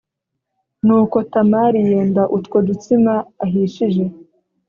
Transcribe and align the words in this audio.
Nuko 0.85 1.17
Tamari 1.31 1.79
yenda 1.89 2.23
utwo 2.37 2.57
dutsima 2.67 3.13
ahishije 3.45 4.03